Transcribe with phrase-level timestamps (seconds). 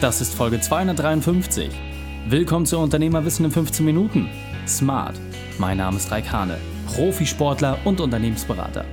[0.00, 1.68] Das ist Folge 253.
[2.26, 4.30] Willkommen zu Unternehmerwissen in 15 Minuten.
[4.66, 5.14] Smart.
[5.58, 6.56] Mein Name ist Raik Hane,
[6.86, 8.86] Profisportler und Unternehmensberater.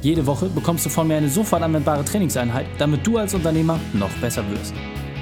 [0.00, 4.08] Jede Woche bekommst du von mir eine sofort anwendbare Trainingseinheit, damit du als Unternehmer noch
[4.22, 4.72] besser wirst.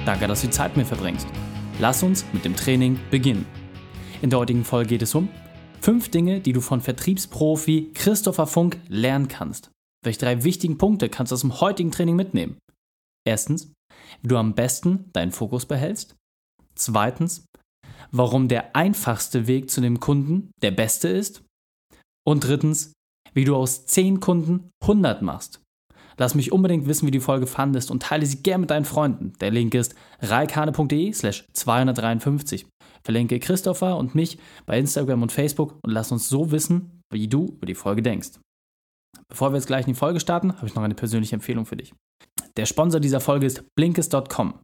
[0.05, 1.27] Danke, dass du die Zeit mit mir verbringst.
[1.77, 3.45] Lass uns mit dem Training beginnen.
[4.21, 5.27] In der heutigen Folge geht es um
[5.81, 9.71] fünf Dinge, die du von Vertriebsprofi Christopher Funk lernen kannst.
[10.05, 12.55] Welche drei wichtigen Punkte kannst du aus dem heutigen Training mitnehmen?
[13.25, 13.72] Erstens,
[14.21, 16.15] wie du am besten deinen Fokus behältst.
[16.75, 17.45] Zweitens,
[18.11, 21.43] warum der einfachste Weg zu dem Kunden der beste ist.
[22.25, 22.93] Und drittens,
[23.33, 25.59] wie du aus 10 Kunden 100 machst.
[26.17, 29.33] Lass mich unbedingt wissen, wie die Folge fandest und teile sie gern mit deinen Freunden.
[29.41, 32.67] Der Link ist reikane.de slash 253.
[33.03, 37.47] Verlinke Christopher und mich bei Instagram und Facebook und lass uns so wissen, wie du
[37.47, 38.39] über die Folge denkst.
[39.27, 41.77] Bevor wir jetzt gleich in die Folge starten, habe ich noch eine persönliche Empfehlung für
[41.77, 41.93] dich.
[42.57, 44.59] Der Sponsor dieser Folge ist Blinkes.com.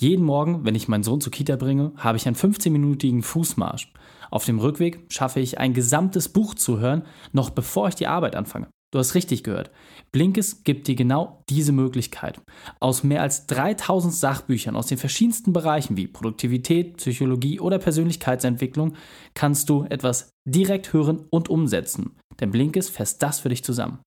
[0.00, 3.92] Jeden Morgen, wenn ich meinen Sohn zur Kita bringe, habe ich einen 15-minütigen Fußmarsch.
[4.30, 8.34] Auf dem Rückweg schaffe ich ein gesamtes Buch zu hören, noch bevor ich die Arbeit
[8.34, 8.68] anfange.
[8.92, 9.70] Du hast richtig gehört.
[10.10, 12.40] Blinkes gibt dir genau diese Möglichkeit.
[12.80, 18.94] Aus mehr als 3000 Sachbüchern aus den verschiedensten Bereichen wie Produktivität, Psychologie oder Persönlichkeitsentwicklung
[19.34, 22.16] kannst du etwas direkt hören und umsetzen.
[22.40, 24.00] Denn Blinkes fasst das für dich zusammen.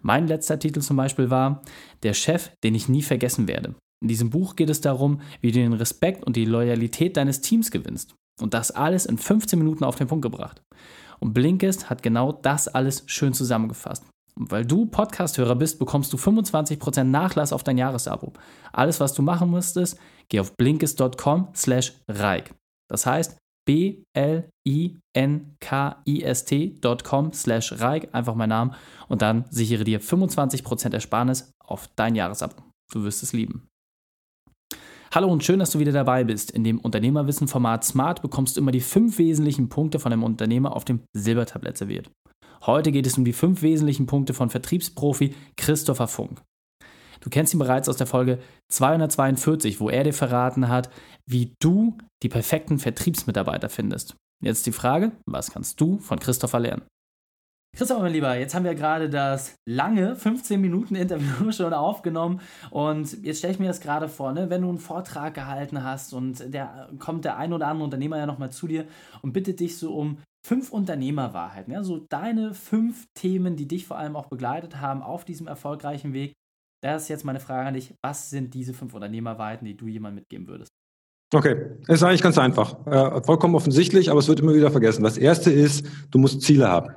[0.00, 1.62] Mein letzter Titel zum Beispiel war
[2.02, 3.74] Der Chef, den ich nie vergessen werde.
[4.02, 7.70] In diesem Buch geht es darum, wie du den Respekt und die Loyalität deines Teams
[7.70, 8.14] gewinnst.
[8.40, 10.60] Und das alles in 15 Minuten auf den Punkt gebracht.
[11.20, 14.04] Und Blinkist hat genau das alles schön zusammengefasst.
[14.34, 18.32] Und weil du Podcast-Hörer bist, bekommst du 25% Nachlass auf dein Jahresabo.
[18.72, 19.96] Alles, was du machen musst, ist,
[20.28, 22.54] geh auf blinkist.com slash reik.
[22.88, 24.52] Das heißt, b-l-i-n-k-i-s-t.com
[27.32, 28.74] slash reik, einfach mein Name,
[29.08, 32.56] und dann sichere dir 25% Ersparnis auf dein Jahresabo.
[32.92, 33.68] Du wirst es lieben.
[35.14, 36.50] Hallo und schön, dass du wieder dabei bist.
[36.50, 40.86] In dem Unternehmerwissen-Format Smart bekommst du immer die fünf wesentlichen Punkte von einem Unternehmer auf
[40.86, 42.10] dem Silbertablett serviert.
[42.64, 46.40] Heute geht es um die fünf wesentlichen Punkte von Vertriebsprofi Christopher Funk.
[47.22, 48.38] Du kennst ihn bereits aus der Folge
[48.68, 50.90] 242, wo er dir verraten hat,
[51.26, 54.16] wie du die perfekten Vertriebsmitarbeiter findest.
[54.42, 56.82] Jetzt die Frage, was kannst du von Christopher lernen?
[57.74, 62.40] Christopher, mein Lieber, jetzt haben wir gerade das lange 15 Minuten Interview schon aufgenommen
[62.70, 64.50] und jetzt stelle ich mir das gerade vor, ne?
[64.50, 68.26] wenn du einen Vortrag gehalten hast und der kommt der ein oder andere Unternehmer ja
[68.26, 68.84] nochmal zu dir
[69.22, 71.72] und bittet dich so um fünf Unternehmerwahrheiten.
[71.72, 71.82] Ja?
[71.82, 76.34] So deine fünf Themen, die dich vor allem auch begleitet haben auf diesem erfolgreichen Weg.
[76.82, 77.94] Das ist jetzt meine Frage an dich.
[78.02, 80.72] Was sind diese fünf Unternehmerwahrheiten, die du jemandem mitgeben würdest?
[81.32, 81.56] Okay,
[81.86, 82.86] ist eigentlich ganz einfach.
[82.86, 85.02] Äh, vollkommen offensichtlich, aber es wird immer wieder vergessen.
[85.04, 86.90] Das erste ist, du musst Ziele haben.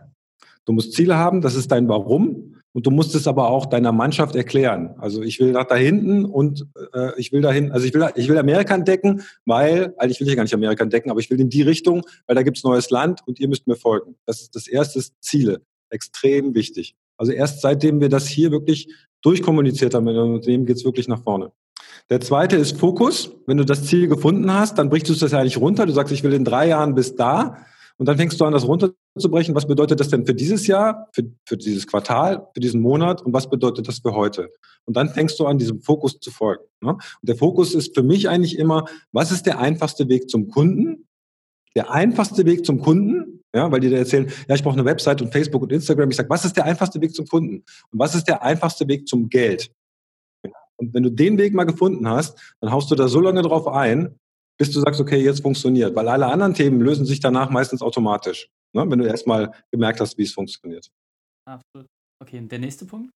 [0.65, 2.55] Du musst Ziele haben, das ist dein Warum.
[2.73, 4.95] Und du musst es aber auch deiner Mannschaft erklären.
[4.97, 8.27] Also ich will nach da hinten und äh, ich will dahin, also ich will, ich
[8.27, 11.39] will Amerika entdecken, weil, also ich will hier gar nicht Amerika entdecken, aber ich will
[11.39, 14.15] in die Richtung, weil da gibt's neues Land und ihr müsst mir folgen.
[14.25, 15.61] Das ist das erste Ziele.
[15.89, 16.95] Extrem wichtig.
[17.17, 18.89] Also erst seitdem wir das hier wirklich
[19.25, 21.51] durchkommuniziert haben mit dem Unternehmen, geht's wirklich nach vorne.
[22.09, 23.31] Der zweite ist Fokus.
[23.47, 25.85] Wenn du das Ziel gefunden hast, dann brichst du das ja eigentlich runter.
[25.85, 27.57] Du sagst, ich will in drei Jahren bis da.
[27.97, 29.55] Und dann fängst du an, das runterzubrechen.
[29.55, 33.33] Was bedeutet das denn für dieses Jahr, für, für dieses Quartal, für diesen Monat und
[33.33, 34.51] was bedeutet das für heute?
[34.83, 36.63] Und dann fängst du an, diesem Fokus zu folgen.
[36.81, 36.91] Ne?
[36.91, 41.07] Und der Fokus ist für mich eigentlich immer, was ist der einfachste Weg zum Kunden?
[41.75, 45.21] Der einfachste Weg zum Kunden, ja, weil die da erzählen, ja, ich brauche eine Website
[45.21, 46.09] und Facebook und Instagram.
[46.09, 47.63] Ich sage, was ist der einfachste Weg zum Kunden?
[47.91, 49.71] Und was ist der einfachste Weg zum Geld?
[50.77, 53.67] Und wenn du den Weg mal gefunden hast, dann haust du da so lange drauf
[53.67, 54.19] ein,
[54.57, 55.95] bis du sagst, okay, jetzt funktioniert.
[55.95, 58.85] Weil alle anderen Themen lösen sich danach meistens automatisch, ne?
[58.89, 60.89] wenn du erstmal gemerkt hast, wie es funktioniert.
[61.47, 61.87] Absolut.
[62.21, 63.11] Okay, und der nächste Punkt?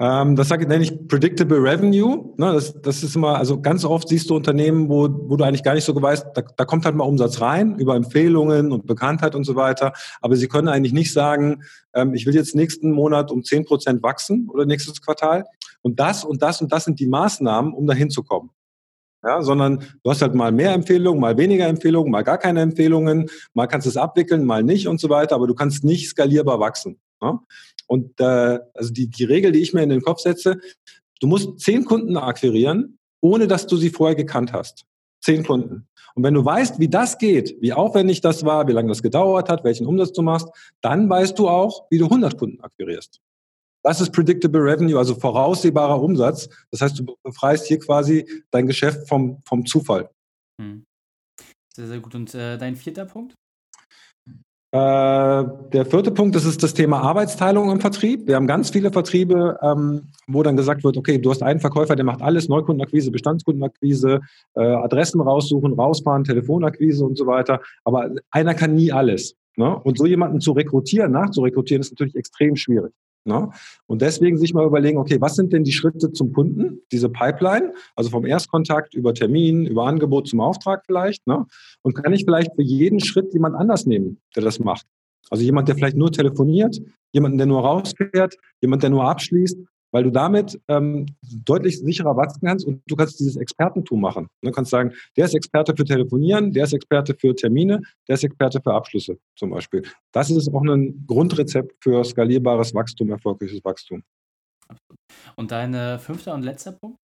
[0.00, 2.32] Ähm, das sage nenne ich Predictable Revenue.
[2.36, 5.64] Ne, das, das ist immer, also ganz oft siehst du Unternehmen, wo, wo du eigentlich
[5.64, 9.34] gar nicht so weißt, da, da kommt halt mal Umsatz rein über Empfehlungen und Bekanntheit
[9.34, 9.92] und so weiter.
[10.20, 11.64] Aber sie können eigentlich nicht sagen,
[11.94, 15.44] ähm, ich will jetzt nächsten Monat um zehn Prozent wachsen oder nächstes Quartal.
[15.82, 18.50] Und das und das und das sind die Maßnahmen, um dahin zu kommen.
[19.24, 23.28] Ja, sondern du hast halt mal mehr Empfehlungen, mal weniger Empfehlungen, mal gar keine Empfehlungen,
[23.52, 26.60] mal kannst du es abwickeln, mal nicht und so weiter, aber du kannst nicht skalierbar
[26.60, 27.00] wachsen.
[27.20, 27.40] Ja?
[27.88, 30.60] Und äh, also die, die Regel, die ich mir in den Kopf setze,
[31.20, 34.84] du musst zehn Kunden akquirieren, ohne dass du sie vorher gekannt hast.
[35.20, 35.88] Zehn Kunden.
[36.14, 39.48] Und wenn du weißt, wie das geht, wie aufwendig das war, wie lange das gedauert
[39.48, 40.48] hat, welchen Umsatz du machst,
[40.80, 43.20] dann weißt du auch, wie du 100 Kunden akquirierst.
[43.82, 46.48] Das ist Predictable Revenue, also voraussehbarer Umsatz.
[46.70, 50.10] Das heißt, du befreist hier quasi dein Geschäft vom, vom Zufall.
[50.60, 50.84] Hm.
[51.74, 52.14] Sehr, sehr gut.
[52.14, 53.34] Und äh, dein vierter Punkt?
[54.70, 58.26] Äh, der vierte Punkt, das ist das Thema Arbeitsteilung im Vertrieb.
[58.26, 61.96] Wir haben ganz viele Vertriebe, ähm, wo dann gesagt wird, okay, du hast einen Verkäufer,
[61.96, 64.20] der macht alles, Neukundenakquise, Bestandskundenakquise,
[64.56, 67.60] äh, Adressen raussuchen, rausfahren, Telefonakquise und so weiter.
[67.84, 69.36] Aber einer kann nie alles.
[69.56, 69.74] Ne?
[69.74, 72.92] Und so jemanden zu rekrutieren, nachzurekrutieren, ist natürlich extrem schwierig.
[73.24, 73.50] Ne?
[73.86, 77.72] Und deswegen sich mal überlegen, okay, was sind denn die Schritte zum Kunden, diese Pipeline,
[77.94, 81.26] also vom Erstkontakt über Termin, über Angebot zum Auftrag vielleicht.
[81.26, 81.44] Ne?
[81.82, 84.86] Und kann ich vielleicht für jeden Schritt jemand anders nehmen, der das macht?
[85.30, 86.80] Also jemand, der vielleicht nur telefoniert,
[87.12, 89.58] jemanden, der nur rausfährt, jemand, der nur abschließt
[89.90, 91.06] weil du damit ähm,
[91.44, 94.28] deutlich sicherer wachsen kannst und du kannst dieses Expertentum machen.
[94.42, 98.24] Du kannst sagen, der ist Experte für Telefonieren, der ist Experte für Termine, der ist
[98.24, 99.82] Experte für Abschlüsse zum Beispiel.
[100.12, 104.02] Das ist auch ein Grundrezept für skalierbares Wachstum, erfolgreiches Wachstum.
[105.36, 106.98] Und dein fünfter und letzter Punkt?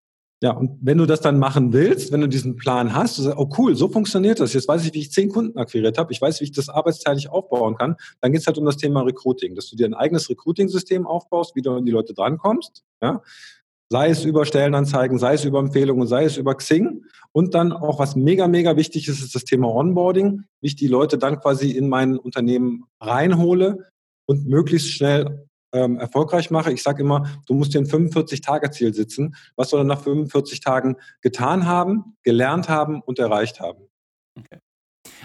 [0.43, 3.37] Ja, und wenn du das dann machen willst, wenn du diesen Plan hast, du sagst,
[3.39, 4.51] oh cool, so funktioniert das.
[4.51, 6.11] Jetzt weiß ich, wie ich zehn Kunden akquiriert habe.
[6.11, 7.95] Ich weiß, wie ich das arbeitsteilig aufbauen kann.
[8.19, 11.55] Dann geht es halt um das Thema Recruiting, dass du dir ein eigenes Recruiting-System aufbaust,
[11.55, 12.83] wie du an die Leute drankommst.
[13.01, 13.21] Ja?
[13.87, 17.05] Sei es über Stellenanzeigen, sei es über Empfehlungen, sei es über Xing.
[17.31, 20.87] Und dann auch, was mega, mega wichtig ist, ist das Thema Onboarding, wie ich die
[20.87, 23.87] Leute dann quasi in mein Unternehmen reinhole
[24.25, 26.71] und möglichst schnell ähm, erfolgreich mache.
[26.71, 29.35] Ich sage immer, du musst dir ein 45-Tage-Ziel sitzen.
[29.55, 33.89] Was soll er nach 45 Tagen getan haben, gelernt haben und erreicht haben?
[34.39, 34.59] Okay.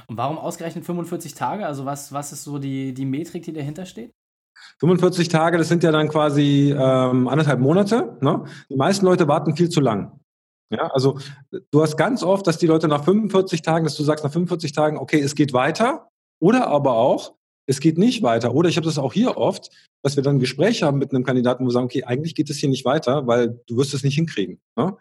[0.07, 1.67] Und warum ausgerechnet 45 Tage?
[1.67, 4.13] Also was, was ist so die, die Metrik, die dahinter steht?
[4.81, 8.17] 45 Tage, das sind ja dann quasi ähm, anderthalb Monate.
[8.21, 8.45] Ne?
[8.69, 10.19] Die meisten Leute warten viel zu lang.
[10.71, 11.19] Ja, also
[11.71, 14.73] du hast ganz oft, dass die Leute nach 45 Tagen, dass du sagst nach 45
[14.73, 16.09] Tagen, okay, es geht weiter.
[16.41, 17.35] Oder aber auch,
[17.69, 18.55] es geht nicht weiter.
[18.55, 19.71] Oder ich habe das auch hier oft,
[20.03, 22.49] dass wir dann ein Gespräch haben mit einem Kandidaten, wo wir sagen, okay, eigentlich geht
[22.49, 24.59] es hier nicht weiter, weil du wirst es nicht hinkriegen.
[24.75, 24.97] Ne?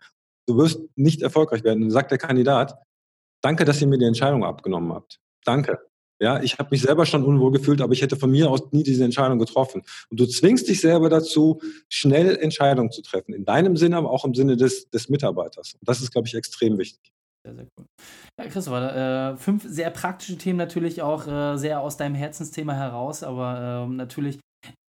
[0.48, 1.81] Du wirst nicht erfolgreich werden.
[1.81, 2.78] dann sagt der Kandidat,
[3.42, 5.19] danke, dass ihr mir die Entscheidung abgenommen habt.
[5.46, 5.80] Danke.
[6.19, 8.84] Ja, ich habe mich selber schon unwohl gefühlt, aber ich hätte von mir aus nie
[8.84, 9.84] diese Entscheidung getroffen.
[10.10, 13.34] Und du zwingst dich selber dazu, schnell Entscheidungen zu treffen.
[13.34, 15.75] In deinem Sinne, aber auch im Sinne des, des Mitarbeiters.
[15.75, 17.14] Und das ist, glaube ich, extrem wichtig.
[17.48, 17.86] Sehr, sehr cool.
[18.38, 23.24] Ja, Christopher, äh, fünf sehr praktische Themen natürlich auch äh, sehr aus deinem Herzensthema heraus,
[23.24, 24.40] aber äh, natürlich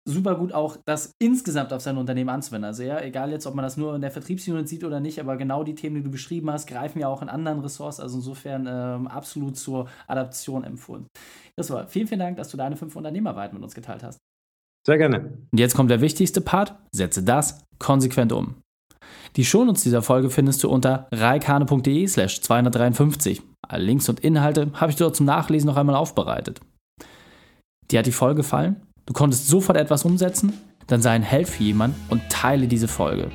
[0.09, 2.65] super gut auch das insgesamt auf sein Unternehmen anzuwenden.
[2.65, 5.37] Also ja, egal jetzt, ob man das nur in der Vertriebsunit sieht oder nicht, aber
[5.37, 7.99] genau die Themen, die du beschrieben hast, greifen ja auch in anderen Ressorts.
[7.99, 11.05] Also insofern ähm, absolut zur Adaption empfohlen.
[11.55, 14.17] Christopher, vielen, vielen Dank, dass du deine fünf Unternehmerweiten mit uns geteilt hast.
[14.87, 15.37] Sehr gerne.
[15.51, 16.75] Und jetzt kommt der wichtigste Part.
[16.91, 18.55] Setze das konsequent um.
[19.35, 23.41] Die Shownotes dieser Folge findest du unter reikane.de slash 253.
[23.67, 26.59] Alle Links und Inhalte habe ich dort zum Nachlesen noch einmal aufbereitet.
[27.91, 28.81] Dir hat die Folge gefallen?
[29.05, 30.53] Du konntest sofort etwas umsetzen?
[30.87, 33.29] Dann sei ein Held für jemand und teile diese Folge.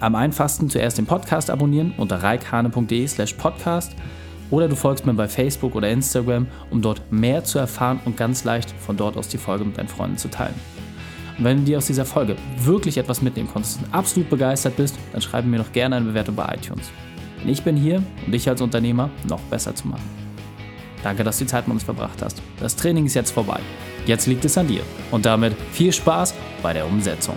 [0.00, 3.94] Am einfachsten zuerst den Podcast abonnieren unter reikane.de slash podcast
[4.50, 8.44] oder du folgst mir bei Facebook oder Instagram, um dort mehr zu erfahren und ganz
[8.44, 10.54] leicht von dort aus die Folge mit deinen Freunden zu teilen.
[11.38, 14.96] Und wenn du dir aus dieser Folge wirklich etwas mitnehmen konntest und absolut begeistert bist,
[15.12, 16.90] dann schreibe mir doch gerne eine Bewertung bei iTunes.
[17.42, 20.04] Denn ich bin hier, um dich als Unternehmer noch besser zu machen.
[21.02, 22.42] Danke, dass du die Zeit mit uns verbracht hast.
[22.58, 23.60] Das Training ist jetzt vorbei.
[24.06, 24.82] Jetzt liegt es an dir.
[25.10, 27.36] Und damit viel Spaß bei der Umsetzung.